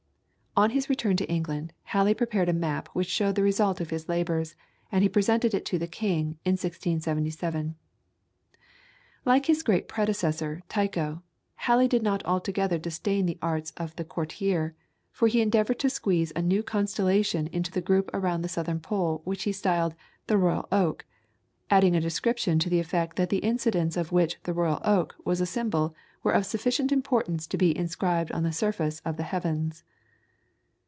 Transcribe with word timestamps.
On 0.53 0.71
his 0.71 0.89
return 0.89 1.15
to 1.15 1.29
England, 1.31 1.71
Halley 1.83 2.13
prepared 2.13 2.49
a 2.49 2.53
map 2.53 2.89
which 2.91 3.07
showed 3.07 3.35
the 3.35 3.41
result 3.41 3.79
of 3.79 3.89
his 3.89 4.09
labours, 4.09 4.53
and 4.91 5.01
he 5.01 5.07
presented 5.07 5.53
it 5.53 5.63
to 5.67 5.79
the 5.79 5.87
king, 5.87 6.37
in 6.43 6.55
1677. 6.59 7.75
Like 9.23 9.45
his 9.45 9.63
great 9.63 9.87
predecessor 9.87 10.61
Tycho, 10.67 11.23
Halley 11.55 11.87
did 11.87 12.03
not 12.03 12.21
altogether 12.25 12.77
disdain 12.77 13.27
the 13.27 13.37
arts 13.41 13.71
of 13.77 13.95
the 13.95 14.03
courtier, 14.03 14.75
for 15.09 15.29
he 15.29 15.39
endeavoured 15.41 15.79
to 15.79 15.89
squeeze 15.89 16.33
a 16.35 16.41
new 16.41 16.63
constellation 16.63 17.47
into 17.47 17.71
the 17.71 17.79
group 17.79 18.09
around 18.13 18.41
the 18.41 18.49
southern 18.49 18.81
pole 18.81 19.21
which 19.23 19.43
he 19.43 19.53
styled 19.53 19.95
"The 20.27 20.37
Royal 20.37 20.67
Oak," 20.69 21.05
adding 21.69 21.95
a 21.95 22.01
description 22.01 22.59
to 22.59 22.69
the 22.69 22.81
effect 22.81 23.15
that 23.15 23.29
the 23.29 23.37
incidents 23.37 23.95
of 23.95 24.11
which 24.11 24.37
"The 24.43 24.53
Royal 24.53 24.81
Oak" 24.83 25.15
was 25.23 25.39
a 25.39 25.45
symbol 25.45 25.95
were 26.23 26.33
of 26.33 26.45
sufficient 26.45 26.91
importance 26.91 27.47
to 27.47 27.57
be 27.57 27.75
inscribed 27.75 28.33
on 28.33 28.43
the 28.43 28.51
surface 28.51 29.01
of 29.05 29.15
the 29.15 29.23
heavens. 29.23 29.85